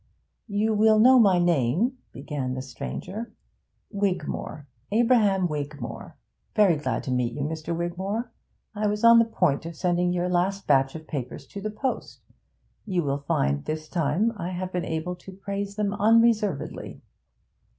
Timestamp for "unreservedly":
15.93-17.03